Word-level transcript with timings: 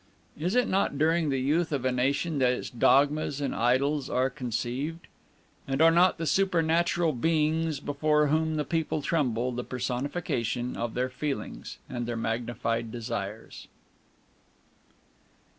Is 0.35 0.55
it 0.55 0.67
not 0.67 0.97
during 0.97 1.29
the 1.29 1.37
youth 1.39 1.71
of 1.71 1.85
a 1.85 1.91
nation 1.91 2.39
that 2.39 2.53
its 2.53 2.71
dogmas 2.71 3.39
and 3.39 3.53
idols 3.53 4.09
are 4.09 4.31
conceived? 4.31 5.05
And 5.67 5.79
are 5.79 5.91
not 5.91 6.17
the 6.17 6.25
supernatural 6.25 7.13
beings 7.13 7.79
before 7.79 8.25
whom 8.25 8.55
the 8.55 8.65
people 8.65 9.03
tremble 9.03 9.51
the 9.51 9.63
personification 9.63 10.75
of 10.75 10.95
their 10.95 11.11
feelings 11.11 11.77
and 11.87 12.07
their 12.07 12.17
magnified 12.17 12.91
desires? 12.91 13.67